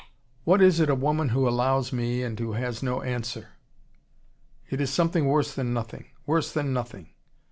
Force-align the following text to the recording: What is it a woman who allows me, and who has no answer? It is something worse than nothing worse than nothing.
What 0.45 0.63
is 0.63 0.79
it 0.79 0.89
a 0.89 0.95
woman 0.95 1.29
who 1.29 1.47
allows 1.47 1.93
me, 1.93 2.23
and 2.23 2.39
who 2.39 2.53
has 2.53 2.81
no 2.81 3.03
answer? 3.03 3.49
It 4.67 4.81
is 4.81 4.89
something 4.89 5.27
worse 5.27 5.53
than 5.53 5.73
nothing 5.75 6.05
worse 6.25 6.51
than 6.51 6.73
nothing. 6.73 7.09